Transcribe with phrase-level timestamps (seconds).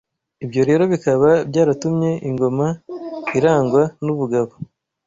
[0.45, 2.67] Ibyo rero bikaba byaratumye Ingoma
[3.37, 4.53] irangwa n’ubugabo